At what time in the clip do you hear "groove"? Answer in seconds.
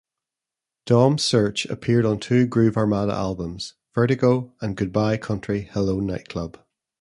2.47-2.75